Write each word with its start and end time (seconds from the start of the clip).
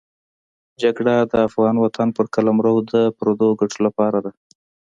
جګړه 0.81 1.15
د 1.31 1.33
افغان 1.47 1.75
وطن 1.79 2.07
پر 2.17 2.25
قلمرو 2.33 2.75
د 2.91 2.93
پردو 3.17 3.47
ګټو 3.59 3.79
لپاره 3.87 4.17
ده. 4.25 4.31